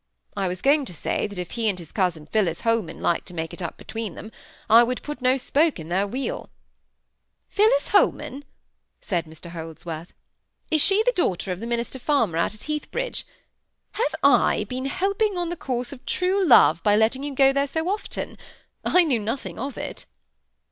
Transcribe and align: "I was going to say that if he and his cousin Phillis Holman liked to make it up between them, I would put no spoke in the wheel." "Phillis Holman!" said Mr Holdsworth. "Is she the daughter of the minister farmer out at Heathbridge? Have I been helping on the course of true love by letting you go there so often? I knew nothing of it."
"I 0.35 0.47
was 0.47 0.63
going 0.63 0.83
to 0.85 0.95
say 0.95 1.27
that 1.27 1.37
if 1.37 1.51
he 1.51 1.69
and 1.69 1.77
his 1.77 1.91
cousin 1.91 2.25
Phillis 2.25 2.61
Holman 2.61 3.01
liked 3.03 3.27
to 3.27 3.35
make 3.35 3.53
it 3.53 3.61
up 3.61 3.77
between 3.77 4.15
them, 4.15 4.31
I 4.67 4.81
would 4.81 5.03
put 5.03 5.21
no 5.21 5.37
spoke 5.37 5.79
in 5.79 5.89
the 5.89 6.07
wheel." 6.07 6.49
"Phillis 7.49 7.89
Holman!" 7.89 8.43
said 8.99 9.25
Mr 9.27 9.51
Holdsworth. 9.51 10.11
"Is 10.71 10.81
she 10.81 11.03
the 11.03 11.11
daughter 11.11 11.51
of 11.51 11.59
the 11.59 11.67
minister 11.67 11.99
farmer 11.99 12.37
out 12.39 12.55
at 12.55 12.63
Heathbridge? 12.63 13.27
Have 13.91 14.15
I 14.23 14.63
been 14.63 14.85
helping 14.87 15.37
on 15.37 15.49
the 15.49 15.55
course 15.55 15.93
of 15.93 16.03
true 16.07 16.43
love 16.43 16.81
by 16.81 16.95
letting 16.95 17.23
you 17.23 17.35
go 17.35 17.53
there 17.53 17.67
so 17.67 17.87
often? 17.87 18.39
I 18.83 19.03
knew 19.03 19.19
nothing 19.19 19.59
of 19.59 19.77
it." 19.77 20.07